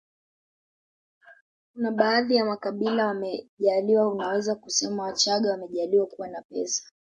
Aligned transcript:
kuna 1.73 1.91
baadhi 1.91 2.35
ya 2.35 2.45
makabila 2.45 3.07
wamejaaliwa 3.07 4.07
unaweza 4.09 4.55
kusema 4.55 5.03
wachaga 5.03 5.51
wamejaaliwa 5.51 6.07
kuwa 6.07 6.27
na 6.27 6.41
pesa 6.41 6.91